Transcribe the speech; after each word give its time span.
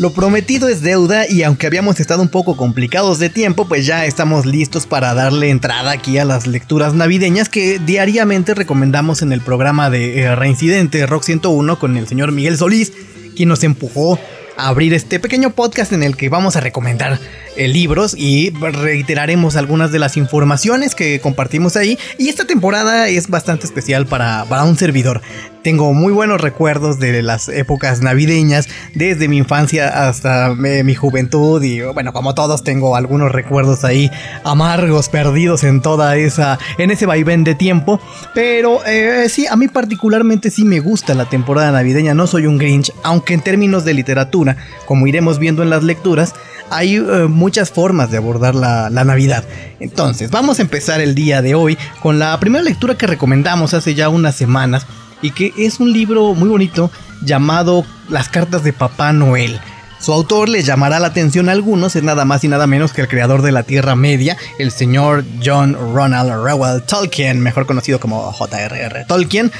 Lo 0.00 0.14
prometido 0.14 0.70
es 0.70 0.80
deuda 0.80 1.28
y 1.28 1.42
aunque 1.42 1.66
habíamos 1.66 2.00
estado 2.00 2.22
un 2.22 2.30
poco 2.30 2.56
complicados 2.56 3.18
de 3.18 3.28
tiempo, 3.28 3.68
pues 3.68 3.84
ya 3.84 4.06
estamos 4.06 4.46
listos 4.46 4.86
para 4.86 5.12
darle 5.12 5.50
entrada 5.50 5.90
aquí 5.90 6.16
a 6.16 6.24
las 6.24 6.46
lecturas 6.46 6.94
navideñas 6.94 7.50
que 7.50 7.78
diariamente 7.78 8.54
recomendamos 8.54 9.20
en 9.20 9.30
el 9.30 9.42
programa 9.42 9.90
de 9.90 10.20
eh, 10.20 10.34
Reincidente 10.34 11.04
Rock 11.04 11.24
101 11.24 11.78
con 11.78 11.98
el 11.98 12.08
señor 12.08 12.32
Miguel 12.32 12.56
Solís, 12.56 12.94
quien 13.36 13.50
nos 13.50 13.62
empujó 13.62 14.18
abrir 14.56 14.94
este 14.94 15.20
pequeño 15.20 15.50
podcast 15.50 15.92
en 15.92 16.02
el 16.02 16.16
que 16.16 16.28
vamos 16.28 16.56
a 16.56 16.60
recomendar 16.60 17.18
eh, 17.60 17.68
libros 17.68 18.14
y 18.16 18.48
reiteraremos 18.50 19.56
algunas 19.56 19.92
de 19.92 19.98
las 19.98 20.16
informaciones 20.16 20.94
que 20.94 21.20
compartimos 21.20 21.76
ahí. 21.76 21.98
Y 22.16 22.30
esta 22.30 22.46
temporada 22.46 23.08
es 23.08 23.28
bastante 23.28 23.66
especial 23.66 24.06
para, 24.06 24.46
para 24.48 24.64
un 24.64 24.78
servidor. 24.78 25.20
Tengo 25.62 25.92
muy 25.92 26.10
buenos 26.10 26.40
recuerdos 26.40 26.98
de 26.98 27.22
las 27.22 27.50
épocas 27.50 28.00
navideñas, 28.00 28.66
desde 28.94 29.28
mi 29.28 29.36
infancia 29.36 30.08
hasta 30.08 30.52
eh, 30.52 30.84
mi 30.84 30.94
juventud 30.94 31.62
y 31.62 31.82
bueno, 31.82 32.14
como 32.14 32.34
todos 32.34 32.64
tengo 32.64 32.96
algunos 32.96 33.30
recuerdos 33.30 33.84
ahí 33.84 34.10
amargos, 34.42 35.10
perdidos 35.10 35.62
en 35.62 35.82
toda 35.82 36.16
esa, 36.16 36.58
en 36.78 36.90
ese 36.90 37.04
vaivén 37.04 37.44
de 37.44 37.54
tiempo. 37.54 38.00
Pero 38.34 38.82
eh, 38.86 39.28
sí, 39.28 39.46
a 39.46 39.56
mí 39.56 39.68
particularmente 39.68 40.50
sí 40.50 40.64
me 40.64 40.80
gusta 40.80 41.14
la 41.14 41.26
temporada 41.26 41.72
navideña, 41.72 42.14
no 42.14 42.26
soy 42.26 42.46
un 42.46 42.56
Grinch, 42.56 42.90
aunque 43.02 43.34
en 43.34 43.42
términos 43.42 43.84
de 43.84 43.92
literatura, 43.92 44.56
como 44.86 45.06
iremos 45.06 45.38
viendo 45.38 45.62
en 45.62 45.68
las 45.68 45.82
lecturas, 45.82 46.34
hay 46.70 46.96
eh, 46.96 47.26
muchas 47.28 47.70
formas 47.70 48.10
de 48.10 48.16
abordar 48.16 48.54
la, 48.54 48.90
Navidad. 48.90 49.44
Entonces, 49.80 50.30
vamos 50.30 50.58
a 50.58 50.62
empezar 50.62 51.00
el 51.00 51.14
día 51.14 51.42
de 51.42 51.54
hoy 51.54 51.76
con 52.02 52.18
la 52.18 52.38
primera 52.38 52.62
lectura 52.62 52.96
que 52.96 53.06
recomendamos 53.06 53.74
hace 53.74 53.94
ya 53.94 54.08
unas 54.08 54.36
semanas 54.36 54.86
y 55.22 55.32
que 55.32 55.52
es 55.58 55.80
un 55.80 55.92
libro 55.92 56.34
muy 56.34 56.48
bonito 56.48 56.90
llamado 57.22 57.84
Las 58.08 58.28
cartas 58.28 58.62
de 58.62 58.72
Papá 58.72 59.12
Noel. 59.12 59.60
Su 60.00 60.14
autor 60.14 60.48
le 60.48 60.62
llamará 60.62 60.98
la 60.98 61.08
atención 61.08 61.50
a 61.50 61.52
algunos, 61.52 61.94
es 61.94 62.02
nada 62.02 62.24
más 62.24 62.42
y 62.42 62.48
nada 62.48 62.66
menos 62.66 62.94
que 62.94 63.02
el 63.02 63.08
creador 63.08 63.42
de 63.42 63.52
la 63.52 63.64
Tierra 63.64 63.96
Media, 63.96 64.34
el 64.58 64.70
señor 64.70 65.24
John 65.44 65.74
Ronald 65.74 66.42
Reuel 66.42 66.82
Tolkien, 66.82 67.38
mejor 67.40 67.66
conocido 67.66 68.00
como 68.00 68.32
J.R.R. 68.32 69.04
Tolkien. 69.06 69.52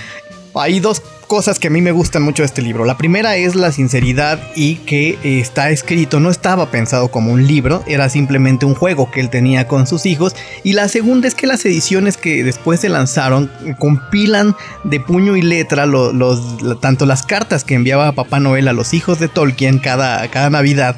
Hay 0.54 0.80
dos 0.80 1.02
cosas 1.26 1.60
que 1.60 1.68
a 1.68 1.70
mí 1.70 1.80
me 1.80 1.92
gustan 1.92 2.22
mucho 2.22 2.42
de 2.42 2.48
este 2.48 2.60
libro. 2.60 2.84
La 2.84 2.98
primera 2.98 3.36
es 3.36 3.54
la 3.54 3.70
sinceridad 3.70 4.40
y 4.56 4.76
que 4.76 5.10
eh, 5.22 5.38
está 5.38 5.70
escrito, 5.70 6.18
no 6.18 6.28
estaba 6.28 6.72
pensado 6.72 7.08
como 7.12 7.32
un 7.32 7.46
libro, 7.46 7.84
era 7.86 8.08
simplemente 8.08 8.66
un 8.66 8.74
juego 8.74 9.12
que 9.12 9.20
él 9.20 9.30
tenía 9.30 9.68
con 9.68 9.86
sus 9.86 10.06
hijos. 10.06 10.34
Y 10.64 10.72
la 10.72 10.88
segunda 10.88 11.28
es 11.28 11.36
que 11.36 11.46
las 11.46 11.64
ediciones 11.64 12.16
que 12.16 12.42
después 12.42 12.80
se 12.80 12.88
lanzaron 12.88 13.48
eh, 13.64 13.76
compilan 13.78 14.56
de 14.82 14.98
puño 14.98 15.36
y 15.36 15.42
letra 15.42 15.86
los, 15.86 16.80
tanto 16.80 17.06
las 17.06 17.22
cartas 17.22 17.62
que 17.62 17.74
enviaba 17.74 18.10
Papá 18.10 18.40
Noel 18.40 18.66
a 18.66 18.72
los 18.72 18.92
hijos 18.92 19.20
de 19.20 19.28
Tolkien 19.28 19.78
cada, 19.78 20.28
cada 20.32 20.50
Navidad 20.50 20.96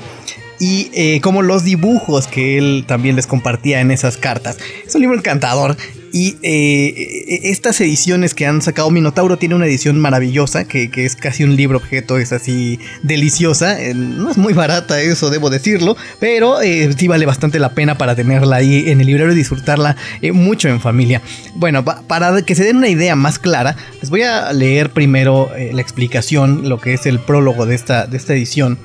y 0.59 0.91
eh, 0.95 1.21
como 1.21 1.43
los 1.43 1.65
dibujos 1.65 2.29
que 2.29 2.57
él 2.57 2.85
también 2.87 3.17
les 3.17 3.27
compartía 3.27 3.81
en 3.81 3.91
esas 3.91 4.17
cartas. 4.17 4.59
Es 4.87 4.95
un 4.95 5.03
libro 5.03 5.19
encantador 5.19 5.77
y 6.13 6.37
eh, 6.43 7.41
estas 7.45 7.81
ediciones 7.81 8.35
que 8.35 8.47
han 8.47 8.61
sacado 8.61 8.91
Minotauro 8.91 9.39
tiene 9.39 9.55
una 9.55 9.65
edición 9.65 9.99
maravillosa, 9.99 10.65
que, 10.65 10.91
es 10.95 11.17
casi 11.17 11.43
un 11.43 11.57
libro 11.57 11.79
objeto, 11.79 12.19
es 12.19 12.33
así 12.33 12.79
deliciosa. 13.03 13.83
Eh, 13.83 13.95
no 13.95 14.31
es 14.31 14.37
muy 14.37 14.53
barata 14.53 15.01
eso, 15.01 15.31
debo 15.31 15.49
decirlo, 15.49 15.97
pero 16.21 16.61
eh, 16.61 16.91
sí 16.97 17.09
vale 17.09 17.25
bastante 17.25 17.59
la 17.59 17.71
pena 17.75 17.97
para 17.97 18.15
tenerla 18.15 18.57
ahí 18.57 18.91
en 18.91 19.01
el 19.01 19.07
librero 19.07 19.33
y 19.33 19.35
disfrutarla 19.35 19.97
mucho 20.35 20.69
en 20.69 20.81
familia. 20.81 21.23
Bueno, 21.55 21.83
para 21.83 22.43
que 22.43 22.55
se 22.55 22.65
den 22.65 22.77
una 22.77 22.89
idea 22.89 23.17
más 23.17 23.39
clara, 23.39 23.77
les 24.01 24.11
voy 24.11 24.23
a 24.23 24.53
leer 24.53 24.91
primero 24.91 25.51
la 25.73 25.81
explicación, 25.81 26.69
lo 26.69 26.79
que 26.79 26.93
es 26.93 27.07
el 27.07 27.21
prólogo 27.21 27.65
de 27.65 27.75
esta, 27.75 28.07
de 28.07 28.19
esta 28.19 28.35
edición. 28.35 28.79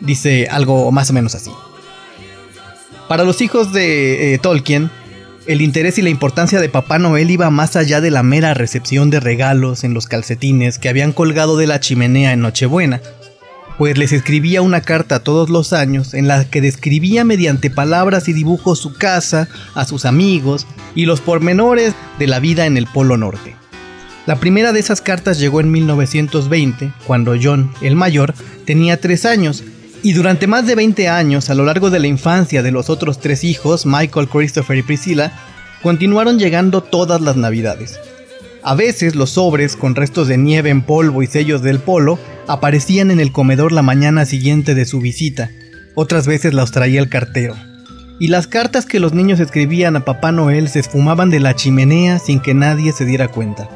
Dice 0.00 0.48
algo 0.50 0.92
más 0.92 1.08
o 1.08 1.14
menos 1.14 1.34
así. 1.34 1.50
Para 3.08 3.24
los 3.24 3.40
hijos 3.40 3.72
de 3.72 4.38
Tolkien, 4.42 4.90
el 5.46 5.60
interés 5.60 5.98
y 5.98 6.02
la 6.02 6.08
importancia 6.08 6.60
de 6.60 6.68
Papá 6.68 6.98
Noel 6.98 7.30
iba 7.30 7.50
más 7.50 7.76
allá 7.76 8.00
de 8.00 8.10
la 8.10 8.22
mera 8.22 8.54
recepción 8.54 9.10
de 9.10 9.20
regalos 9.20 9.84
en 9.84 9.92
los 9.92 10.06
calcetines 10.06 10.78
que 10.78 10.88
habían 10.88 11.12
colgado 11.12 11.56
de 11.56 11.66
la 11.66 11.80
chimenea 11.80 12.32
en 12.32 12.40
Nochebuena, 12.40 13.02
pues 13.76 13.98
les 13.98 14.12
escribía 14.12 14.62
una 14.62 14.80
carta 14.80 15.20
todos 15.20 15.50
los 15.50 15.72
años 15.72 16.14
en 16.14 16.28
la 16.28 16.48
que 16.48 16.60
describía 16.60 17.24
mediante 17.24 17.70
palabras 17.70 18.28
y 18.28 18.32
dibujos 18.32 18.78
su 18.78 18.94
casa, 18.94 19.48
a 19.74 19.84
sus 19.84 20.04
amigos 20.04 20.66
y 20.94 21.06
los 21.06 21.20
pormenores 21.20 21.94
de 22.18 22.26
la 22.26 22.40
vida 22.40 22.66
en 22.66 22.76
el 22.76 22.86
Polo 22.86 23.16
Norte. 23.16 23.56
La 24.26 24.36
primera 24.36 24.72
de 24.72 24.80
esas 24.80 25.02
cartas 25.02 25.38
llegó 25.38 25.60
en 25.60 25.70
1920, 25.70 26.92
cuando 27.06 27.34
John, 27.40 27.70
el 27.82 27.96
mayor, 27.96 28.34
tenía 28.64 28.98
tres 28.98 29.26
años 29.26 29.62
y 30.04 30.12
durante 30.12 30.46
más 30.46 30.66
de 30.66 30.74
20 30.74 31.08
años, 31.08 31.48
a 31.48 31.54
lo 31.54 31.64
largo 31.64 31.88
de 31.88 31.98
la 31.98 32.06
infancia 32.06 32.62
de 32.62 32.70
los 32.70 32.90
otros 32.90 33.20
tres 33.20 33.42
hijos, 33.42 33.86
Michael, 33.86 34.28
Christopher 34.28 34.76
y 34.76 34.82
Priscilla, 34.82 35.32
continuaron 35.82 36.38
llegando 36.38 36.82
todas 36.82 37.22
las 37.22 37.36
navidades. 37.36 37.98
A 38.62 38.74
veces 38.74 39.14
los 39.14 39.30
sobres 39.30 39.76
con 39.76 39.94
restos 39.94 40.28
de 40.28 40.36
nieve 40.36 40.68
en 40.68 40.82
polvo 40.82 41.22
y 41.22 41.26
sellos 41.26 41.62
del 41.62 41.78
polo 41.78 42.18
aparecían 42.46 43.10
en 43.10 43.18
el 43.18 43.32
comedor 43.32 43.72
la 43.72 43.80
mañana 43.80 44.26
siguiente 44.26 44.74
de 44.74 44.84
su 44.84 45.00
visita, 45.00 45.50
otras 45.94 46.26
veces 46.26 46.52
los 46.52 46.70
traía 46.70 47.00
el 47.00 47.08
cartero. 47.08 47.54
Y 48.20 48.28
las 48.28 48.46
cartas 48.46 48.84
que 48.84 49.00
los 49.00 49.14
niños 49.14 49.40
escribían 49.40 49.96
a 49.96 50.04
Papá 50.04 50.32
Noel 50.32 50.68
se 50.68 50.80
esfumaban 50.80 51.30
de 51.30 51.40
la 51.40 51.56
chimenea 51.56 52.18
sin 52.18 52.40
que 52.40 52.52
nadie 52.52 52.92
se 52.92 53.06
diera 53.06 53.28
cuenta. 53.28 53.70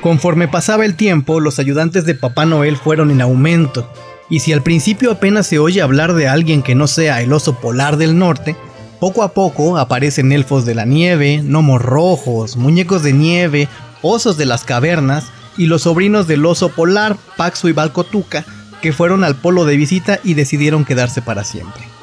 Conforme 0.00 0.48
pasaba 0.48 0.86
el 0.86 0.94
tiempo, 0.94 1.40
los 1.40 1.58
ayudantes 1.58 2.06
de 2.06 2.14
Papá 2.14 2.46
Noel 2.46 2.78
fueron 2.78 3.10
en 3.10 3.20
aumento, 3.20 3.86
y 4.28 4.40
si 4.40 4.52
al 4.52 4.62
principio 4.62 5.12
apenas 5.12 5.46
se 5.46 5.58
oye 5.58 5.82
hablar 5.82 6.14
de 6.14 6.28
alguien 6.28 6.62
que 6.62 6.74
no 6.74 6.86
sea 6.86 7.22
el 7.22 7.32
oso 7.32 7.54
polar 7.54 7.96
del 7.96 8.18
norte, 8.18 8.56
poco 8.98 9.22
a 9.22 9.32
poco 9.32 9.78
aparecen 9.78 10.32
elfos 10.32 10.64
de 10.64 10.74
la 10.74 10.84
nieve, 10.84 11.40
gnomos 11.42 11.82
rojos, 11.82 12.56
muñecos 12.56 13.02
de 13.02 13.12
nieve, 13.12 13.68
osos 14.02 14.36
de 14.36 14.46
las 14.46 14.64
cavernas 14.64 15.26
y 15.56 15.66
los 15.66 15.82
sobrinos 15.82 16.26
del 16.26 16.44
oso 16.44 16.70
polar, 16.70 17.16
Paxo 17.36 17.68
y 17.68 17.72
Balcotuca, 17.72 18.44
que 18.82 18.92
fueron 18.92 19.24
al 19.24 19.36
polo 19.36 19.64
de 19.64 19.76
visita 19.76 20.18
y 20.24 20.34
decidieron 20.34 20.84
quedarse 20.84 21.22
para 21.22 21.44
siempre. 21.44 21.95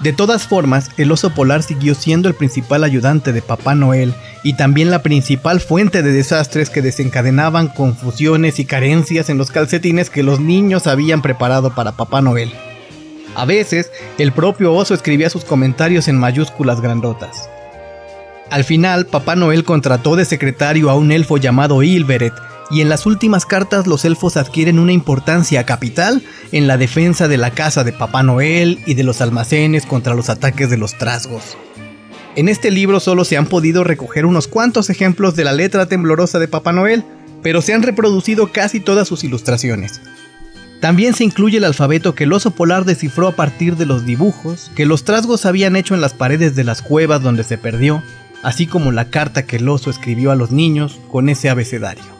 De 0.00 0.12
todas 0.12 0.46
formas, 0.46 0.90
el 0.96 1.12
oso 1.12 1.30
polar 1.30 1.62
siguió 1.62 1.94
siendo 1.94 2.28
el 2.28 2.34
principal 2.34 2.84
ayudante 2.84 3.32
de 3.32 3.42
Papá 3.42 3.74
Noel 3.74 4.12
y 4.42 4.54
también 4.54 4.90
la 4.90 5.02
principal 5.02 5.60
fuente 5.60 6.02
de 6.02 6.12
desastres 6.12 6.68
que 6.68 6.82
desencadenaban 6.82 7.68
confusiones 7.68 8.58
y 8.58 8.64
carencias 8.64 9.30
en 9.30 9.38
los 9.38 9.50
calcetines 9.50 10.10
que 10.10 10.22
los 10.22 10.40
niños 10.40 10.86
habían 10.86 11.22
preparado 11.22 11.74
para 11.74 11.92
Papá 11.92 12.20
Noel. 12.20 12.52
A 13.36 13.44
veces, 13.44 13.90
el 14.18 14.32
propio 14.32 14.74
oso 14.74 14.94
escribía 14.94 15.30
sus 15.30 15.44
comentarios 15.44 16.08
en 16.08 16.18
mayúsculas 16.18 16.80
grandotas. 16.80 17.48
Al 18.50 18.64
final, 18.64 19.06
Papá 19.06 19.36
Noel 19.36 19.64
contrató 19.64 20.16
de 20.16 20.24
secretario 20.24 20.90
a 20.90 20.94
un 20.94 21.12
elfo 21.12 21.38
llamado 21.38 21.82
Ilberet, 21.82 22.34
y 22.70 22.80
en 22.80 22.88
las 22.88 23.06
últimas 23.06 23.46
cartas 23.46 23.86
los 23.86 24.04
elfos 24.04 24.36
adquieren 24.36 24.78
una 24.78 24.92
importancia 24.92 25.64
capital 25.64 26.22
en 26.52 26.66
la 26.66 26.76
defensa 26.76 27.28
de 27.28 27.36
la 27.36 27.50
casa 27.50 27.84
de 27.84 27.92
Papá 27.92 28.22
Noel 28.22 28.80
y 28.86 28.94
de 28.94 29.02
los 29.02 29.20
almacenes 29.20 29.86
contra 29.86 30.14
los 30.14 30.28
ataques 30.28 30.70
de 30.70 30.78
los 30.78 30.96
trasgos. 30.96 31.56
En 32.36 32.48
este 32.48 32.70
libro 32.70 33.00
solo 33.00 33.24
se 33.24 33.36
han 33.36 33.46
podido 33.46 33.84
recoger 33.84 34.26
unos 34.26 34.48
cuantos 34.48 34.90
ejemplos 34.90 35.36
de 35.36 35.44
la 35.44 35.52
letra 35.52 35.86
temblorosa 35.86 36.38
de 36.38 36.48
Papá 36.48 36.72
Noel, 36.72 37.04
pero 37.42 37.62
se 37.62 37.74
han 37.74 37.82
reproducido 37.82 38.50
casi 38.50 38.80
todas 38.80 39.06
sus 39.06 39.22
ilustraciones. 39.22 40.00
También 40.80 41.14
se 41.14 41.24
incluye 41.24 41.58
el 41.58 41.64
alfabeto 41.64 42.14
que 42.14 42.24
el 42.24 42.32
oso 42.32 42.50
polar 42.50 42.84
descifró 42.84 43.28
a 43.28 43.36
partir 43.36 43.76
de 43.76 43.86
los 43.86 44.04
dibujos 44.04 44.70
que 44.74 44.84
los 44.84 45.04
trasgos 45.04 45.46
habían 45.46 45.76
hecho 45.76 45.94
en 45.94 46.00
las 46.00 46.12
paredes 46.12 46.56
de 46.56 46.64
las 46.64 46.82
cuevas 46.82 47.22
donde 47.22 47.44
se 47.44 47.56
perdió, 47.56 48.02
así 48.44 48.66
como 48.66 48.92
la 48.92 49.10
carta 49.10 49.46
que 49.46 49.56
el 49.56 49.68
oso 49.68 49.90
escribió 49.90 50.30
a 50.30 50.36
los 50.36 50.52
niños 50.52 51.00
con 51.10 51.28
ese 51.28 51.50
abecedario. 51.50 52.14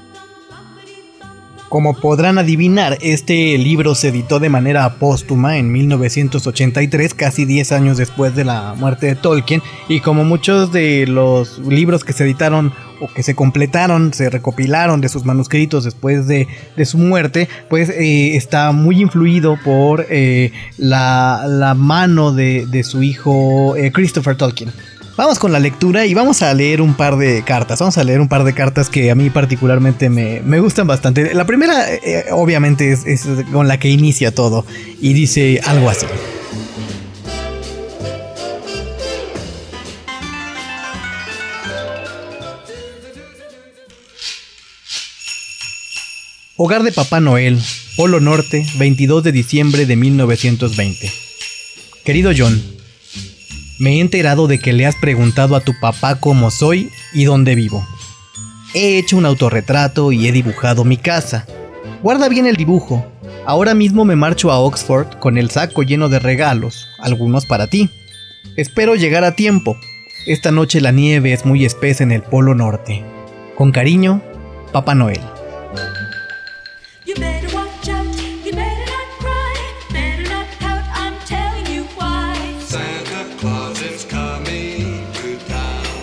Como 1.68 1.94
podrán 1.94 2.38
adivinar, 2.38 2.98
este 3.00 3.58
libro 3.58 3.96
se 3.96 4.08
editó 4.08 4.38
de 4.38 4.48
manera 4.48 4.94
póstuma 5.00 5.58
en 5.58 5.72
1983, 5.72 7.14
casi 7.14 7.44
10 7.46 7.72
años 7.72 7.96
después 7.96 8.36
de 8.36 8.44
la 8.44 8.74
muerte 8.76 9.06
de 9.06 9.16
Tolkien, 9.16 9.60
y 9.88 9.98
como 9.98 10.24
muchos 10.24 10.72
de 10.72 11.04
los 11.08 11.58
libros 11.58 12.04
que 12.04 12.12
se 12.12 12.22
editaron 12.22 12.72
o 13.00 13.12
que 13.12 13.24
se 13.24 13.34
completaron, 13.34 14.14
se 14.14 14.30
recopilaron 14.30 15.00
de 15.00 15.08
sus 15.08 15.24
manuscritos 15.24 15.82
después 15.82 16.28
de, 16.28 16.46
su 16.84 16.96
muerte, 16.96 17.48
pues 17.68 17.90
eh, 17.90 18.36
está 18.36 18.70
muy 18.70 19.02
influido 19.02 19.58
por 19.64 20.06
eh, 20.10 20.52
la, 20.78 21.74
mano 21.76 22.32
de, 22.32 22.82
su 22.84 23.02
hijo 23.02 23.74
eh, 23.74 23.90
Christopher 23.90 24.36
Tolkien. 24.36 24.70
Vamos 25.16 25.38
con 25.38 25.52
la 25.52 25.60
lectura 25.60 26.06
y 26.06 26.14
vamos 26.14 26.42
a 26.42 26.52
leer 26.54 26.80
un 26.80 26.94
par 26.94 27.16
de 27.16 27.44
cartas. 27.44 27.78
Vamos 27.78 27.96
a 27.98 28.02
leer 28.02 28.20
un 28.20 28.28
par 28.28 28.42
de 28.42 28.52
cartas 28.52 28.90
que 28.90 29.12
a 29.12 29.14
mí 29.14 29.30
particularmente 29.30 30.10
me, 30.10 30.58
gustan 30.58 30.88
bastante. 30.88 31.34
La 31.34 31.46
primera, 31.46 31.92
eh, 31.92 32.26
obviamente, 32.32 32.90
es, 32.90 33.06
es 33.06 33.24
con 33.52 33.68
la 33.68 33.78
que 33.78 33.88
inicia 33.88 34.34
todo 34.34 34.66
y 35.00 35.12
dice 35.12 35.60
algo 35.64 35.88
así. 35.88 36.06
Hogar 46.56 46.82
de 46.82 46.90
Papá 46.90 47.20
Noel, 47.20 47.60
Polo 47.96 48.18
Norte, 48.18 48.66
22 48.78 49.22
de 49.22 49.30
diciembre 49.30 49.86
de 49.86 49.94
1920. 49.94 51.12
Querido 52.04 52.32
John, 52.36 52.73
me 53.78 53.96
he 53.96 54.00
enterado 54.00 54.46
de 54.46 54.58
que 54.58 54.72
le 54.72 54.86
has 54.86 54.96
preguntado 54.96 55.56
a 55.56 55.60
tu 55.60 55.78
papá 55.80 56.20
cómo 56.20 56.50
soy 56.50 56.90
y 57.12 57.24
dónde 57.24 57.54
vivo. 57.54 57.86
He 58.74 58.98
hecho 58.98 59.16
un 59.16 59.26
autorretrato 59.26 60.12
y 60.12 60.26
he 60.26 60.32
dibujado 60.32 60.84
mi 60.84 60.96
casa. 60.96 61.46
Guarda 62.02 62.28
bien 62.28 62.46
el 62.46 62.56
dibujo. 62.56 63.04
Ahora 63.46 63.74
mismo 63.74 64.04
me 64.04 64.16
marcho 64.16 64.50
a 64.50 64.58
Oxford 64.58 65.18
con 65.18 65.38
el 65.38 65.50
saco 65.50 65.82
lleno 65.82 66.08
de 66.08 66.18
regalos, 66.18 66.88
algunos 66.98 67.46
para 67.46 67.66
ti. 67.66 67.90
Espero 68.56 68.94
llegar 68.94 69.24
a 69.24 69.36
tiempo. 69.36 69.76
Esta 70.26 70.50
noche 70.50 70.80
la 70.80 70.92
nieve 70.92 71.32
es 71.32 71.44
muy 71.44 71.64
espesa 71.64 72.02
en 72.02 72.12
el 72.12 72.22
Polo 72.22 72.54
Norte. 72.54 73.04
Con 73.56 73.72
cariño, 73.72 74.22
Papá 74.72 74.94
Noel. 74.94 75.20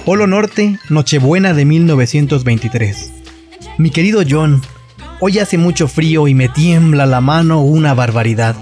Polo 0.05 0.25
Norte, 0.25 0.79
Nochebuena 0.89 1.53
de 1.53 1.63
1923. 1.63 3.11
Mi 3.77 3.91
querido 3.91 4.23
John, 4.27 4.59
hoy 5.19 5.37
hace 5.37 5.59
mucho 5.59 5.87
frío 5.87 6.27
y 6.27 6.33
me 6.33 6.49
tiembla 6.49 7.05
la 7.05 7.21
mano 7.21 7.61
una 7.61 7.93
barbaridad. 7.93 8.55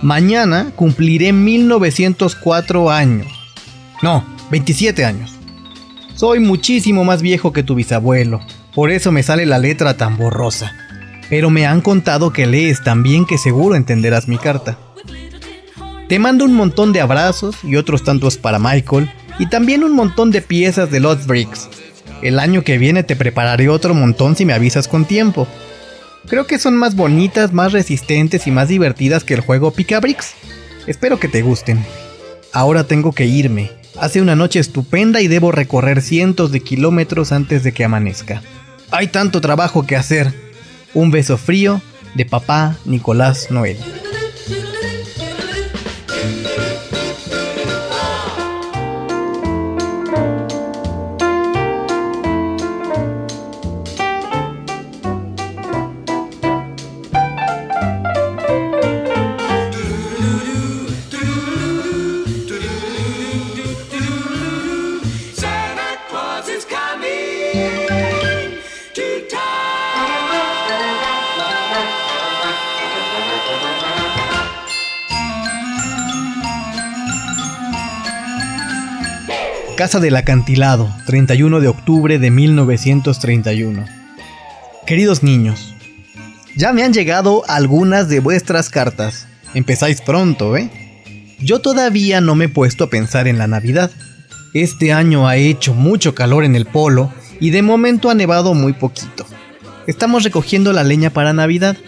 Mañana 0.00 0.70
cumpliré 0.76 1.32
1904 1.32 2.88
años. 2.88 3.26
No, 4.00 4.24
27 4.52 5.04
años. 5.04 5.34
Soy 6.14 6.38
muchísimo 6.38 7.02
más 7.02 7.20
viejo 7.20 7.52
que 7.52 7.64
tu 7.64 7.74
bisabuelo, 7.74 8.40
por 8.72 8.92
eso 8.92 9.10
me 9.10 9.24
sale 9.24 9.46
la 9.46 9.58
letra 9.58 9.96
tan 9.96 10.16
borrosa. 10.16 10.72
Pero 11.28 11.50
me 11.50 11.66
han 11.66 11.80
contado 11.80 12.32
que 12.32 12.46
lees 12.46 12.84
tan 12.84 13.02
bien 13.02 13.26
que 13.26 13.38
seguro 13.38 13.74
entenderás 13.74 14.28
mi 14.28 14.38
carta. 14.38 14.78
Te 16.08 16.20
mando 16.20 16.44
un 16.44 16.54
montón 16.54 16.92
de 16.92 17.00
abrazos 17.00 17.56
y 17.64 17.74
otros 17.74 18.04
tantos 18.04 18.36
para 18.36 18.60
Michael, 18.60 19.10
y 19.38 19.46
también 19.46 19.84
un 19.84 19.94
montón 19.94 20.30
de 20.30 20.42
piezas 20.42 20.90
de 20.90 21.00
Lost 21.00 21.26
Bricks. 21.26 21.68
El 22.22 22.38
año 22.38 22.62
que 22.62 22.78
viene 22.78 23.02
te 23.02 23.16
prepararé 23.16 23.68
otro 23.68 23.94
montón 23.94 24.36
si 24.36 24.44
me 24.44 24.52
avisas 24.52 24.88
con 24.88 25.04
tiempo. 25.04 25.46
Creo 26.26 26.46
que 26.46 26.58
son 26.58 26.76
más 26.76 26.94
bonitas, 26.94 27.52
más 27.52 27.72
resistentes 27.72 28.46
y 28.46 28.50
más 28.50 28.68
divertidas 28.68 29.24
que 29.24 29.34
el 29.34 29.40
juego 29.40 29.70
Picabricks. 29.70 30.34
Espero 30.86 31.18
que 31.18 31.28
te 31.28 31.42
gusten. 31.42 31.84
Ahora 32.52 32.84
tengo 32.84 33.12
que 33.12 33.26
irme. 33.26 33.70
Hace 33.98 34.20
una 34.20 34.36
noche 34.36 34.60
estupenda 34.60 35.20
y 35.20 35.28
debo 35.28 35.52
recorrer 35.52 36.02
cientos 36.02 36.52
de 36.52 36.60
kilómetros 36.60 37.32
antes 37.32 37.62
de 37.62 37.72
que 37.72 37.84
amanezca. 37.84 38.42
Hay 38.90 39.08
tanto 39.08 39.40
trabajo 39.40 39.86
que 39.86 39.96
hacer. 39.96 40.32
Un 40.94 41.10
beso 41.10 41.36
frío 41.36 41.80
de 42.14 42.26
papá 42.26 42.76
Nicolás 42.84 43.50
Noel. 43.50 43.76
Casa 79.80 79.98
del 79.98 80.16
Acantilado, 80.16 80.94
31 81.06 81.58
de 81.58 81.68
octubre 81.68 82.18
de 82.18 82.30
1931. 82.30 83.86
Queridos 84.86 85.22
niños, 85.22 85.74
ya 86.54 86.74
me 86.74 86.82
han 86.82 86.92
llegado 86.92 87.44
algunas 87.48 88.10
de 88.10 88.20
vuestras 88.20 88.68
cartas. 88.68 89.26
Empezáis 89.54 90.02
pronto, 90.02 90.58
¿eh? 90.58 90.68
Yo 91.38 91.60
todavía 91.60 92.20
no 92.20 92.34
me 92.34 92.44
he 92.44 92.48
puesto 92.50 92.84
a 92.84 92.90
pensar 92.90 93.26
en 93.26 93.38
la 93.38 93.46
Navidad. 93.46 93.90
Este 94.52 94.92
año 94.92 95.26
ha 95.26 95.36
hecho 95.36 95.72
mucho 95.72 96.14
calor 96.14 96.44
en 96.44 96.56
el 96.56 96.66
polo 96.66 97.10
y 97.40 97.48
de 97.48 97.62
momento 97.62 98.10
ha 98.10 98.14
nevado 98.14 98.52
muy 98.52 98.74
poquito. 98.74 99.24
Estamos 99.86 100.24
recogiendo 100.24 100.74
la 100.74 100.84
leña 100.84 101.08
para 101.08 101.32
Navidad. 101.32 101.78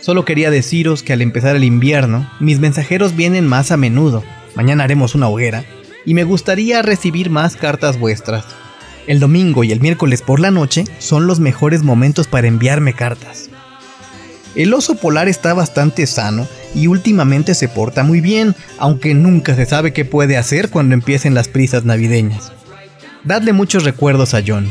Solo 0.00 0.24
quería 0.24 0.52
deciros 0.52 1.02
que 1.02 1.12
al 1.12 1.20
empezar 1.20 1.56
el 1.56 1.64
invierno, 1.64 2.30
mis 2.38 2.60
mensajeros 2.60 3.16
vienen 3.16 3.44
más 3.48 3.72
a 3.72 3.76
menudo. 3.76 4.22
Mañana 4.54 4.84
haremos 4.84 5.16
una 5.16 5.28
hoguera 5.28 5.64
y 6.06 6.14
me 6.14 6.24
gustaría 6.24 6.82
recibir 6.82 7.30
más 7.30 7.56
cartas 7.56 7.98
vuestras. 7.98 8.44
El 9.06 9.20
domingo 9.20 9.64
y 9.64 9.72
el 9.72 9.80
miércoles 9.80 10.22
por 10.22 10.40
la 10.40 10.50
noche 10.50 10.84
son 10.98 11.26
los 11.26 11.40
mejores 11.40 11.82
momentos 11.82 12.26
para 12.26 12.48
enviarme 12.48 12.94
cartas. 12.94 13.50
El 14.54 14.72
oso 14.72 14.94
polar 14.94 15.28
está 15.28 15.52
bastante 15.52 16.06
sano 16.06 16.46
y 16.74 16.86
últimamente 16.86 17.54
se 17.54 17.68
porta 17.68 18.04
muy 18.04 18.20
bien, 18.20 18.54
aunque 18.78 19.12
nunca 19.12 19.54
se 19.56 19.66
sabe 19.66 19.92
qué 19.92 20.04
puede 20.04 20.36
hacer 20.36 20.70
cuando 20.70 20.94
empiecen 20.94 21.34
las 21.34 21.48
prisas 21.48 21.84
navideñas. 21.84 22.52
Dadle 23.24 23.52
muchos 23.52 23.84
recuerdos 23.84 24.32
a 24.34 24.42
John. 24.46 24.70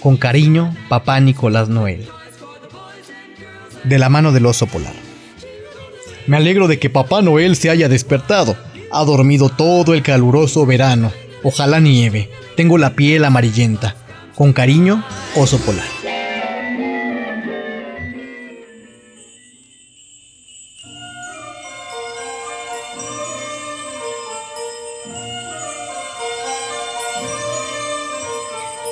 Con 0.00 0.16
cariño, 0.16 0.74
papá 0.88 1.20
Nicolás 1.20 1.68
Noel. 1.68 2.08
De 3.84 3.98
la 3.98 4.08
mano 4.08 4.32
del 4.32 4.46
oso 4.46 4.66
polar. 4.66 4.94
Me 6.26 6.36
alegro 6.36 6.68
de 6.68 6.78
que 6.78 6.90
papá 6.90 7.20
Noel 7.22 7.56
se 7.56 7.70
haya 7.70 7.88
despertado. 7.88 8.56
Ha 8.90 9.04
dormido 9.04 9.50
todo 9.50 9.92
el 9.92 10.02
caluroso 10.02 10.64
verano. 10.64 11.12
Ojalá 11.42 11.78
nieve. 11.78 12.30
Tengo 12.56 12.78
la 12.78 12.94
piel 12.94 13.24
amarillenta. 13.24 13.94
Con 14.34 14.52
cariño, 14.52 15.04
oso 15.36 15.58
polar. 15.58 15.84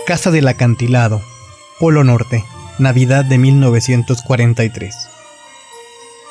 Casa 0.07 0.31
del 0.31 0.47
Acantilado, 0.47 1.21
Polo 1.81 2.05
Norte, 2.05 2.45
Navidad 2.79 3.25
de 3.25 3.39
1943. 3.39 4.95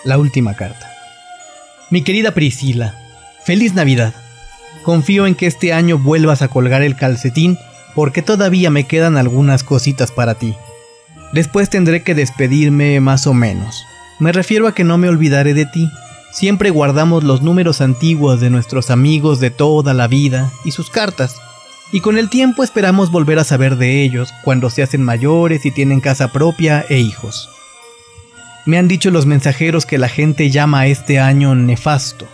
La 0.05 0.17
última 0.17 0.55
carta. 0.55 0.89
Mi 1.89 2.01
querida 2.01 2.33
Priscila, 2.33 3.04
Feliz 3.45 3.75
Navidad. 3.75 4.15
Confío 4.81 5.27
en 5.27 5.35
que 5.35 5.45
este 5.45 5.71
año 5.71 5.99
vuelvas 5.99 6.41
a 6.41 6.47
colgar 6.47 6.81
el 6.81 6.95
calcetín 6.95 7.59
porque 7.93 8.23
todavía 8.23 8.71
me 8.71 8.85
quedan 8.85 9.17
algunas 9.17 9.63
cositas 9.63 10.11
para 10.11 10.33
ti. 10.33 10.55
Después 11.31 11.69
tendré 11.69 12.01
que 12.01 12.15
despedirme 12.15 12.99
más 13.01 13.27
o 13.27 13.35
menos. 13.35 13.85
Me 14.17 14.31
refiero 14.31 14.67
a 14.67 14.73
que 14.73 14.83
no 14.83 14.97
me 14.97 15.09
olvidaré 15.09 15.53
de 15.53 15.67
ti. 15.67 15.87
Siempre 16.31 16.71
guardamos 16.71 17.23
los 17.23 17.43
números 17.43 17.81
antiguos 17.81 18.41
de 18.41 18.49
nuestros 18.49 18.89
amigos 18.89 19.39
de 19.39 19.51
toda 19.51 19.93
la 19.93 20.07
vida 20.07 20.51
y 20.63 20.71
sus 20.71 20.89
cartas. 20.89 21.35
Y 21.91 22.01
con 22.01 22.17
el 22.17 22.29
tiempo 22.29 22.63
esperamos 22.63 23.11
volver 23.11 23.37
a 23.37 23.43
saber 23.43 23.77
de 23.77 24.01
ellos 24.01 24.33
cuando 24.43 24.71
se 24.71 24.81
hacen 24.81 25.03
mayores 25.03 25.67
y 25.67 25.71
tienen 25.71 26.01
casa 26.01 26.31
propia 26.31 26.83
e 26.89 26.97
hijos. 26.97 27.47
Me 28.65 28.79
han 28.79 28.87
dicho 28.87 29.11
los 29.11 29.27
mensajeros 29.27 29.85
que 29.85 29.99
la 29.99 30.09
gente 30.09 30.49
llama 30.49 30.79
a 30.79 30.87
este 30.87 31.19
año 31.19 31.53
nefasto. 31.53 32.27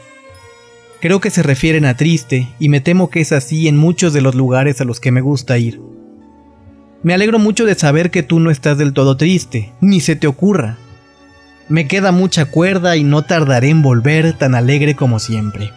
Creo 1.02 1.20
que 1.20 1.32
se 1.32 1.42
refieren 1.42 1.86
a 1.86 1.98
triste 1.98 2.48
y 2.60 2.70
me 2.70 2.80
temo 2.80 3.10
que 3.10 3.22
es 3.22 3.32
así 3.32 3.68
en 3.68 3.76
muchos 3.76 4.14
de 4.14 4.22
los 4.22 4.36
lugares 4.36 4.82
a 4.82 4.86
los 4.86 5.00
que 5.00 5.12
me 5.12 5.22
gusta 5.22 5.58
ir. 5.58 5.82
Me 7.02 7.16
alegro 7.16 7.40
mucho 7.40 7.66
de 7.66 7.74
saber 7.74 8.12
que 8.12 8.22
tú 8.22 8.40
no 8.40 8.52
estás 8.52 8.78
del 8.78 8.94
todo 8.94 9.18
triste, 9.18 9.74
ni 9.82 10.00
se 10.00 10.16
te 10.16 10.28
ocurra. 10.28 10.78
Me 11.70 11.88
queda 11.88 12.12
mucha 12.12 12.46
cuerda 12.46 12.98
y 12.98 13.04
no 13.04 13.24
tardaré 13.24 13.70
en 13.70 13.82
volver 13.82 14.38
tan 14.38 14.54
alegre 14.54 14.96
como 14.96 15.18
siempre. 15.18 15.72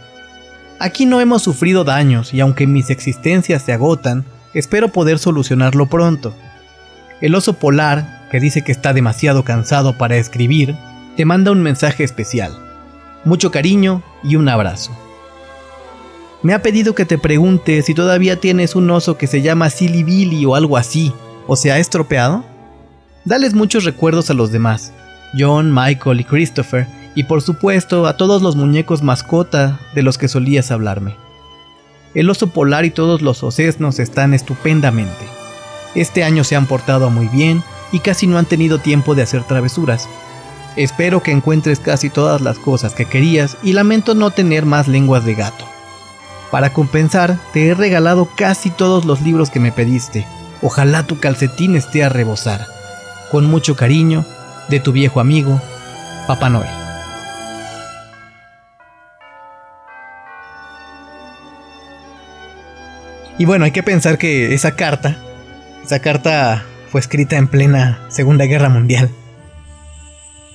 Aquí 0.78 1.06
no 1.06 1.22
hemos 1.22 1.42
sufrido 1.42 1.84
daños 1.84 2.34
y 2.34 2.40
aunque 2.40 2.66
mis 2.66 2.90
existencias 2.90 3.62
se 3.62 3.72
agotan, 3.72 4.26
espero 4.52 4.88
poder 4.88 5.18
solucionarlo 5.18 5.86
pronto. 5.86 6.34
El 7.22 7.34
oso 7.34 7.54
polar, 7.54 8.28
que 8.30 8.40
dice 8.40 8.60
que 8.60 8.72
está 8.72 8.92
demasiado 8.92 9.42
cansado 9.42 9.96
para 9.96 10.16
escribir, 10.16 10.76
te 11.16 11.24
manda 11.24 11.50
un 11.50 11.62
mensaje 11.62 12.04
especial. 12.04 12.52
Mucho 13.24 13.50
cariño 13.50 14.02
y 14.22 14.36
un 14.36 14.50
abrazo. 14.50 15.03
Me 16.44 16.52
ha 16.52 16.60
pedido 16.60 16.94
que 16.94 17.06
te 17.06 17.16
pregunte 17.16 17.80
si 17.80 17.94
todavía 17.94 18.38
tienes 18.38 18.76
un 18.76 18.90
oso 18.90 19.16
que 19.16 19.26
se 19.26 19.40
llama 19.40 19.70
Silly 19.70 20.02
Billy 20.02 20.44
o 20.44 20.54
algo 20.54 20.76
así, 20.76 21.10
o 21.46 21.56
se 21.56 21.72
ha 21.72 21.78
estropeado. 21.78 22.44
Dales 23.24 23.54
muchos 23.54 23.84
recuerdos 23.84 24.28
a 24.28 24.34
los 24.34 24.52
demás, 24.52 24.92
John, 25.34 25.72
Michael 25.72 26.20
y 26.20 26.24
Christopher, 26.24 26.86
y 27.14 27.24
por 27.24 27.40
supuesto 27.40 28.06
a 28.06 28.18
todos 28.18 28.42
los 28.42 28.56
muñecos 28.56 29.02
mascota 29.02 29.80
de 29.94 30.02
los 30.02 30.18
que 30.18 30.28
solías 30.28 30.70
hablarme. 30.70 31.16
El 32.12 32.28
oso 32.28 32.48
polar 32.48 32.84
y 32.84 32.90
todos 32.90 33.22
los 33.22 33.42
osesnos 33.42 33.98
están 33.98 34.34
estupendamente. 34.34 35.24
Este 35.94 36.24
año 36.24 36.44
se 36.44 36.56
han 36.56 36.66
portado 36.66 37.08
muy 37.08 37.28
bien 37.28 37.62
y 37.90 38.00
casi 38.00 38.26
no 38.26 38.36
han 38.36 38.44
tenido 38.44 38.80
tiempo 38.80 39.14
de 39.14 39.22
hacer 39.22 39.44
travesuras. 39.44 40.10
Espero 40.76 41.22
que 41.22 41.30
encuentres 41.30 41.78
casi 41.78 42.10
todas 42.10 42.42
las 42.42 42.58
cosas 42.58 42.92
que 42.92 43.06
querías 43.06 43.56
y 43.62 43.72
lamento 43.72 44.14
no 44.14 44.30
tener 44.30 44.66
más 44.66 44.88
lenguas 44.88 45.24
de 45.24 45.36
gato. 45.36 45.73
Para 46.54 46.72
compensar, 46.72 47.36
te 47.52 47.66
he 47.66 47.74
regalado 47.74 48.28
casi 48.36 48.70
todos 48.70 49.04
los 49.04 49.20
libros 49.22 49.50
que 49.50 49.58
me 49.58 49.72
pediste. 49.72 50.24
Ojalá 50.62 51.02
tu 51.02 51.18
calcetín 51.18 51.74
esté 51.74 52.04
a 52.04 52.08
rebosar. 52.08 52.64
Con 53.32 53.46
mucho 53.46 53.74
cariño, 53.74 54.24
de 54.68 54.78
tu 54.78 54.92
viejo 54.92 55.18
amigo, 55.18 55.60
Papá 56.28 56.50
Noel. 56.50 56.70
Y 63.36 63.46
bueno, 63.46 63.64
hay 63.64 63.72
que 63.72 63.82
pensar 63.82 64.16
que 64.16 64.54
esa 64.54 64.76
carta, 64.76 65.16
esa 65.84 65.98
carta 65.98 66.64
fue 66.88 67.00
escrita 67.00 67.34
en 67.34 67.48
plena 67.48 67.98
Segunda 68.10 68.44
Guerra 68.44 68.68
Mundial 68.68 69.10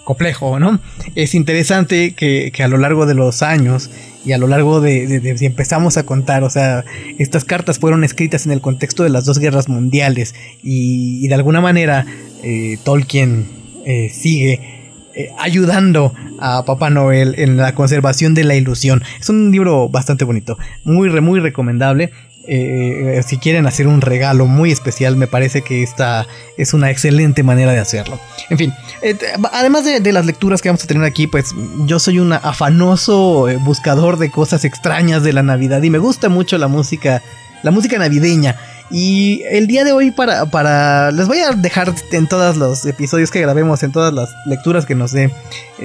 complejo, 0.04 0.60
¿no? 0.60 0.80
Es 1.16 1.36
interesante 1.36 2.14
que, 2.14 2.52
a 2.64 2.68
lo 2.68 2.78
largo 2.78 3.06
de 3.06 3.14
los 3.14 3.42
años 3.44 3.90
y 4.26 4.32
a 4.32 4.38
lo 4.38 4.48
largo 4.48 4.82
de, 4.82 5.38
si 5.38 5.46
empezamos 5.46 5.98
a 5.98 6.04
contar, 6.04 6.44
o 6.44 6.50
sea, 6.50 6.84
estas 7.18 7.46
cartas 7.46 7.80
fueron 7.80 8.04
escritas 8.04 8.46
en 8.46 8.52
el 8.52 8.62
contexto 8.62 9.04
de 9.04 9.10
las 9.10 9.26
dos 9.26 9.40
guerras 9.40 9.70
mundiales 9.70 10.36
y, 10.64 11.28
de 11.28 11.36
alguna 11.36 11.62
manera 11.62 12.06
eh, 12.44 12.78
Tolkien 12.84 13.48
eh, 13.86 14.10
sigue 14.10 14.80
eh, 15.16 15.32
ayudando 15.38 16.14
a 16.40 16.64
Papá 16.64 16.90
Noel 16.90 17.36
en 17.38 17.58
la 17.58 17.76
conservación 17.76 18.34
de 18.34 18.44
la 18.44 18.56
ilusión. 18.56 19.04
Es 19.20 19.30
un 19.30 19.52
libro 19.52 19.90
bastante 19.90 20.24
bonito, 20.24 20.58
muy, 20.84 21.10
muy 21.22 21.40
recomendable. 21.40 22.12
Eh, 22.48 23.22
si 23.28 23.38
quieren 23.38 23.68
hacer 23.68 23.88
un 23.88 24.02
regalo 24.02 24.46
muy 24.46 24.72
especial, 24.72 25.16
me 25.16 25.28
parece 25.28 25.62
que 25.62 25.84
esta 25.84 26.26
es 26.58 26.74
una 26.74 26.90
excelente 26.90 27.44
manera 27.44 27.72
de 27.74 27.80
hacerlo. 27.80 28.20
En 28.50 28.58
fin, 28.58 28.74
eh, 29.02 29.16
además 29.52 29.84
de, 29.86 30.12
las 30.12 30.26
lecturas 30.26 30.62
que 30.62 30.70
vamos 30.70 30.84
a 30.84 30.88
tener 30.88 31.04
aquí, 31.04 31.28
pues 31.28 31.54
yo 31.86 32.00
soy 32.00 32.20
un 32.20 32.34
afanoso 32.34 33.50
eh, 33.50 33.58
buscador 33.58 34.18
de 34.18 34.32
cosas 34.32 34.66
extrañas 34.66 35.24
de 35.24 35.34
la 35.34 35.44
Navidad 35.44 35.84
y 35.84 35.90
me 35.90 36.00
gusta 36.00 36.30
mucho 36.30 36.58
la 36.58 36.68
música, 36.68 37.22
la 37.62 37.72
música 37.72 37.98
navideña. 37.98 38.56
Y 38.90 39.44
el 39.52 39.68
día 39.68 39.84
de 39.84 39.92
hoy 39.92 40.10
para, 40.10 40.48
para 40.48 41.12
les 41.12 41.28
voy 41.28 41.38
a 41.40 41.52
dejar 41.52 41.94
en 42.12 42.28
todos 42.28 42.58
los 42.58 42.84
episodios 42.86 43.30
que 43.30 43.42
grabemos, 43.42 43.84
en 43.84 43.92
todas 43.92 44.12
las 44.12 44.30
lecturas 44.48 44.88
que 44.88 44.96
nos 44.96 45.12
dé 45.12 45.32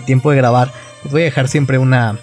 tiempo 0.07 0.31
de 0.31 0.39
grabar, 0.39 0.73
les 1.03 1.13
voy 1.13 1.21
a 1.23 1.25
dejar 1.27 1.49
siempre 1.49 1.77
una, 1.77 2.19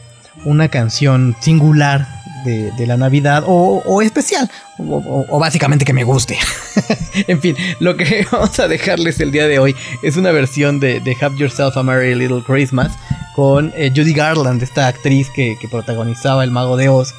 una 0.46 0.70
canción 0.70 1.36
singular 1.40 2.08
de, 2.44 2.88
la 2.88 2.98
Navidad 2.98 3.44
o, 3.46 4.02
especial 4.02 4.50
o, 4.80 5.40
básicamente 5.40 5.86
que 5.86 5.94
me 5.94 6.04
guste. 6.04 6.38
en 7.28 7.40
fin, 7.42 7.56
lo 7.80 7.96
que 7.96 8.26
vamos 8.32 8.60
a 8.60 8.68
dejarles 8.68 9.20
el 9.20 9.32
día 9.32 9.48
de 9.48 9.60
hoy 9.60 9.76
es 10.02 10.18
una 10.18 10.32
versión 10.32 10.80
de, 10.80 11.02
Have 11.22 11.38
Yourself 11.38 11.78
a 11.78 11.84
Merry 11.84 12.16
Little 12.16 12.44
Christmas 12.44 12.92
con 13.36 13.72
eh, 13.76 13.92
Judy 13.96 14.14
Garland, 14.14 14.62
esta 14.64 14.88
actriz 14.88 15.30
que, 15.30 15.58
protagonizaba 15.70 16.44
El 16.44 16.52
Mago 16.52 16.78
de 16.78 16.90
Oz. 16.90 17.14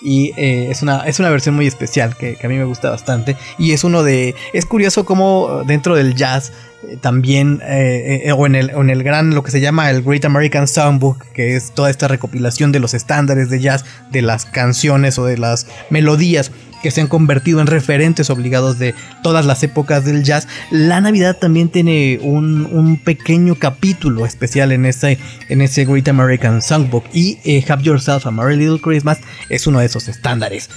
Y 0.00 0.32
eh, 0.36 0.68
es, 0.70 0.82
una, 0.82 1.00
es 1.06 1.18
una 1.18 1.30
versión 1.30 1.54
muy 1.54 1.66
especial 1.66 2.16
que, 2.16 2.38
a 2.42 2.48
mí 2.48 2.56
me 2.56 2.64
gusta 2.64 2.90
bastante. 2.90 3.36
Y 3.58 3.72
es 3.72 3.84
uno 3.84 4.02
de... 4.02 4.34
Es 4.52 4.64
curioso 4.64 5.04
cómo 5.04 5.62
dentro 5.66 5.94
del 5.96 6.14
jazz 6.14 6.52
también 7.00 7.60
eh, 7.64 8.22
eh, 8.24 8.32
o, 8.32 8.46
en 8.46 8.54
el, 8.54 8.70
en 8.70 8.88
el 8.88 9.02
gran 9.02 9.34
lo 9.34 9.42
que 9.42 9.50
se 9.50 9.60
llama 9.60 9.90
el 9.90 10.02
Great 10.02 10.24
American 10.24 10.68
Songbook 10.68 11.24
que 11.32 11.56
es 11.56 11.72
toda 11.72 11.90
esta 11.90 12.06
recopilación 12.06 12.70
de 12.70 12.78
los 12.78 12.94
estándares 12.94 13.50
de 13.50 13.58
jazz 13.58 13.84
de 14.12 14.22
las 14.22 14.46
canciones 14.46 15.18
o 15.18 15.24
de 15.24 15.38
las 15.38 15.66
melodías 15.90 16.52
que 16.82 16.90
se 16.90 17.00
han 17.00 17.06
convertido 17.06 17.60
en 17.60 17.66
referentes 17.66 18.30
obligados 18.30 18.78
de 18.78 18.94
todas 19.22 19.46
las 19.46 19.62
épocas 19.62 20.04
del 20.04 20.24
jazz, 20.24 20.48
la 20.70 21.00
Navidad 21.00 21.36
también 21.38 21.68
tiene 21.68 22.18
un, 22.22 23.00
pequeño 23.04 23.54
capítulo 23.54 24.26
especial 24.26 24.72
en 24.72 24.84
ese, 24.84 25.18
en 25.48 25.62
ese 25.62 25.84
Great 25.84 26.08
American 26.08 26.62
Songbook 26.62 27.04
y 27.12 27.38
eh, 27.44 27.64
Have 27.68 27.82
Yourself 27.82 28.26
a 28.26 28.30
Merry 28.30 28.56
Little 28.56 28.80
Christmas 28.80 29.18
es 29.48 29.66
uno 29.66 29.80
de 29.80 29.86
esos 29.86 30.08
estándares. 30.08 30.68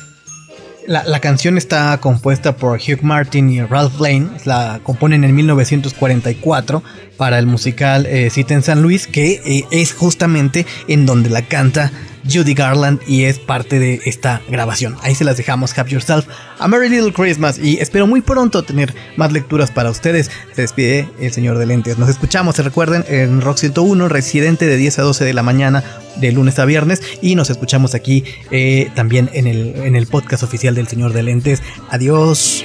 La, 0.87 1.19
canción 1.19 1.57
está 1.57 1.97
compuesta 1.99 2.55
por 2.55 2.79
Hugh 2.79 3.03
Martin 3.03 3.49
y 3.49 3.61
Ralph 3.61 3.99
Lane. 3.99 4.29
La 4.45 4.79
componen 4.83 5.23
en 5.23 5.35
1944 5.35 6.83
para 7.21 7.37
el 7.37 7.45
musical 7.45 8.07
eh, 8.07 8.31
Cita 8.31 8.55
en 8.55 8.63
San 8.63 8.81
Luis, 8.81 9.05
que 9.05 9.43
eh, 9.45 9.63
es 9.69 9.93
justamente 9.93 10.65
en 10.87 11.05
donde 11.05 11.29
la 11.29 11.43
canta 11.43 11.91
Judy 12.27 12.55
Garland 12.55 12.99
y 13.05 13.25
es 13.25 13.37
parte 13.37 13.77
de 13.77 14.01
esta 14.05 14.41
grabación. 14.49 14.95
Ahí 15.03 15.13
se 15.13 15.23
las 15.23 15.37
dejamos, 15.37 15.77
Have 15.77 15.91
Yourself 15.91 16.25
a 16.57 16.67
Merry 16.67 16.89
Little 16.89 17.13
Christmas 17.13 17.59
y 17.59 17.77
espero 17.77 18.07
muy 18.07 18.21
pronto 18.21 18.63
tener 18.63 18.95
más 19.17 19.31
lecturas 19.31 19.69
para 19.69 19.91
ustedes. 19.91 20.31
Se 20.55 20.63
despide 20.63 21.07
el 21.19 21.31
señor 21.31 21.59
de 21.59 21.67
lentes. 21.67 21.99
Nos 21.99 22.09
escuchamos, 22.09 22.55
se 22.55 22.63
recuerden, 22.63 23.05
en 23.07 23.39
Rock 23.41 23.57
101, 23.57 24.09
residente 24.09 24.65
de 24.65 24.77
10 24.77 24.97
a 24.97 25.01
12 25.03 25.23
de 25.23 25.33
la 25.35 25.43
mañana 25.43 25.83
de 26.15 26.31
lunes 26.31 26.57
a 26.57 26.65
viernes 26.65 27.03
y 27.21 27.35
nos 27.35 27.51
escuchamos 27.51 27.93
aquí 27.93 28.23
eh, 28.49 28.89
también 28.95 29.29
en 29.33 29.45
el, 29.45 29.75
en 29.75 29.95
el 29.95 30.07
podcast 30.07 30.41
oficial 30.41 30.73
del 30.73 30.87
señor 30.87 31.13
de 31.13 31.21
lentes. 31.21 31.61
Adiós. 31.91 32.63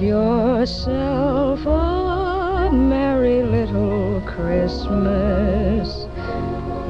Have 0.00 0.08
yourself 0.08 1.66
a 1.66 2.70
merry 2.72 3.42
little 3.42 4.22
Christmas. 4.22 6.06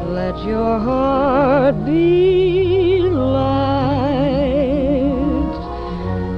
Let 0.07 0.38
your 0.45 0.79
heart 0.79 1.85
be 1.85 3.00
light. 3.00 4.31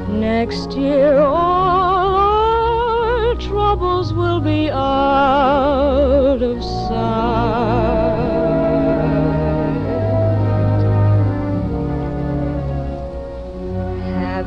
Next 0.09 0.73
year, 0.73 1.19
all 1.19 2.14
our 2.14 3.35
troubles 3.35 4.14
will 4.14 4.41
be 4.41 4.71
out 4.71 6.41
of 6.41 6.64
sight. 6.64 7.52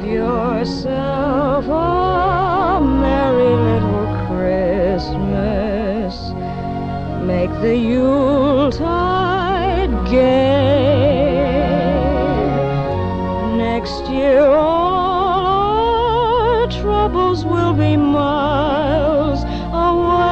yourself. 0.03 1.65
a 1.67 2.04
Christmas, 5.05 6.33
make 7.21 7.51
the 7.61 7.77
Yuletide 7.77 8.89
gay. 10.09 11.45
Next 13.55 14.09
year, 14.09 14.41
all 14.41 15.43
our 16.63 16.67
troubles 16.71 17.45
will 17.45 17.73
be 17.73 17.95
miles 17.95 19.43
away. 19.43 20.25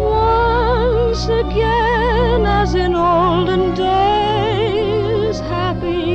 Once 0.00 1.28
again, 1.28 2.46
as 2.46 2.74
in 2.74 2.94
olden 2.94 3.74
days, 3.74 5.40
happy 5.40 6.07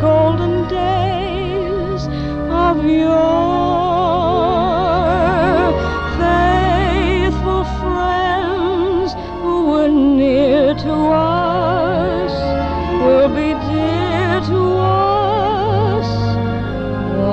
golden 0.00 0.66
days 0.68 2.06
of 2.48 2.84
yore. 2.84 3.20
Faithful 6.18 7.64
friends 7.82 9.12
who 9.42 9.66
were 9.70 9.88
near 9.88 10.74
to 10.74 10.92
us 10.92 12.32
will 13.02 13.28
be 13.28 13.52
dear 13.68 14.40
to 14.50 14.60
us 14.78 16.08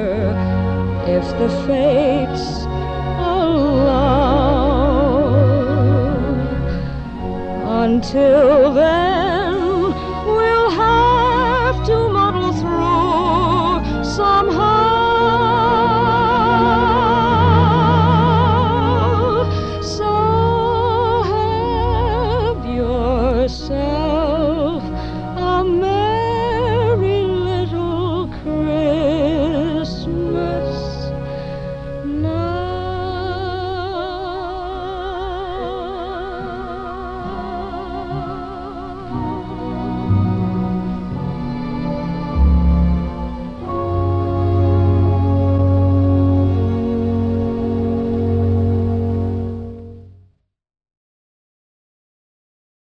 If 1.21 1.29
the 1.37 1.49
fates 1.67 2.65
allow, 3.19 3.91
Until 7.83 8.73
then, 8.73 9.53
we'll 10.25 10.69
have 10.71 11.85
to. 11.85 12.30